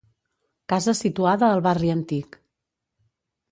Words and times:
Casa 0.73 0.95
situada 1.01 1.51
al 1.57 1.63
barri 1.69 1.93
antic. 1.97 2.41